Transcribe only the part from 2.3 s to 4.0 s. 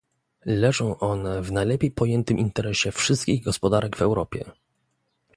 interesie wszystkich gospodarek